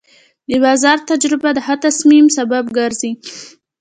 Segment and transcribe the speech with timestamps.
[0.49, 3.11] د بازار تجربه د ښه تصمیم سبب ګرځي.